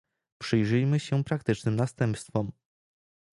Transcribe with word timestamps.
Przyjrzyjmy 0.41 0.99
się 0.99 1.23
praktycznym 1.23 1.75
następstwom 1.75 2.51